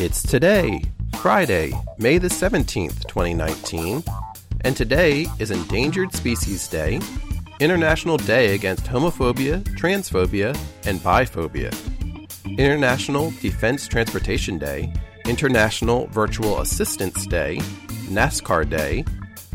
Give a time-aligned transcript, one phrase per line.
[0.00, 0.82] It's today,
[1.18, 4.02] Friday, May the 17th, 2019,
[4.62, 7.00] and today is Endangered Species Day,
[7.60, 11.72] International Day Against Homophobia, Transphobia, and Biphobia,
[12.58, 14.92] International Defense Transportation Day,
[15.26, 17.58] International Virtual Assistance Day,
[18.08, 19.04] NASCAR Day,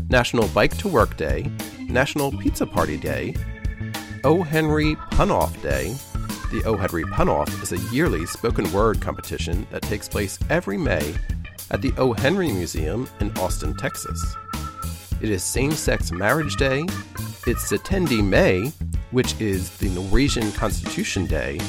[0.08, 3.36] National Bike to Work Day, National Pizza Party Day,
[4.24, 4.42] O.
[4.42, 5.94] Henry Punoff Day.
[6.50, 6.76] The O.
[6.76, 11.14] Henry Punoff is a yearly spoken word competition that takes place every May
[11.70, 12.12] at the O.
[12.12, 14.34] Henry Museum in Austin, Texas.
[15.20, 16.86] It is Same Sex Marriage Day.
[17.46, 18.72] It's Syttende May,
[19.12, 21.60] which is the Norwegian Constitution Day,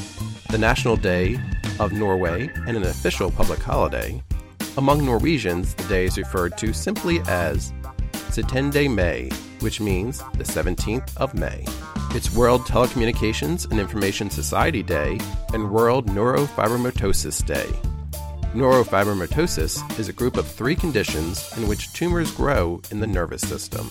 [0.49, 1.39] the National Day
[1.79, 4.19] of Norway, and an official public holiday.
[4.77, 7.71] Among Norwegians, the day is referred to simply as
[8.31, 11.67] Syttende May, which means the 17th of May.
[12.13, 15.17] It's World Telecommunications and Information Society Day
[15.53, 17.67] and World Neurofibromatosis Day.
[18.53, 23.89] Neurofibromatosis is a group of three conditions in which tumors grow in the nervous system.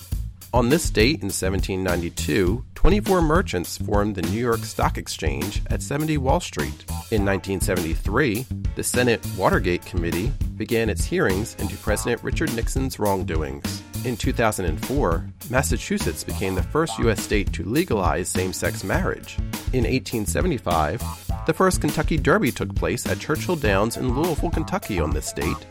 [0.53, 6.19] On this date in 1792, 24 merchants formed the New York Stock Exchange at 70
[6.19, 6.85] Wall Street.
[7.09, 13.80] In 1973, the Senate Watergate Committee began its hearings into President Richard Nixon's wrongdoings.
[14.03, 17.21] In 2004, Massachusetts became the first U.S.
[17.21, 19.37] state to legalize same sex marriage.
[19.73, 21.03] In 1875,
[21.45, 25.67] the first Kentucky Derby took place at Churchill Downs in Louisville, Kentucky on this date.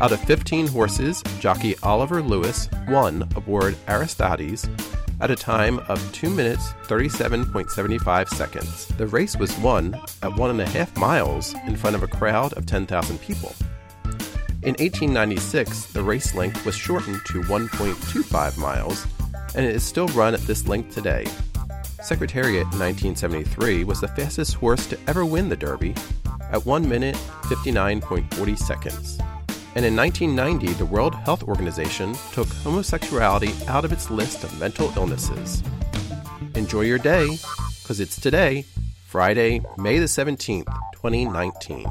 [0.00, 4.68] Out of 15 horses, jockey Oliver Lewis won aboard Aristides
[5.20, 8.86] at a time of 2 minutes 37.75 seconds.
[8.96, 12.52] The race was won at one and a half miles in front of a crowd
[12.52, 13.54] of 10,000 people.
[14.62, 19.06] In 1896, the race length was shortened to 1.25 miles,
[19.54, 21.26] and it is still run at this length today.
[22.02, 25.94] Secretariat in 1973 was the fastest horse to ever win the Derby
[26.52, 29.18] at 1 minute 59.40 seconds.
[29.76, 34.92] And in 1990, the World Health Organization took homosexuality out of its list of mental
[34.94, 35.62] illnesses.
[36.54, 37.38] Enjoy your day,
[37.82, 38.66] because it's today,
[39.06, 41.86] Friday, May the 17th, 2019.